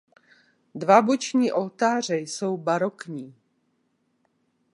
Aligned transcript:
Dva 0.75 1.01
boční 1.01 1.51
oltáře 1.51 2.15
jsou 2.17 2.57
barokní. 2.57 3.35